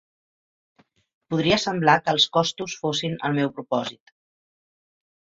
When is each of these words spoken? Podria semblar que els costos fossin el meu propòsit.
Podria 1.33 1.59
semblar 1.63 1.93
que 2.07 2.15
els 2.17 2.25
costos 2.37 2.77
fossin 2.85 3.13
el 3.29 3.35
meu 3.41 3.51
propòsit. 3.59 4.15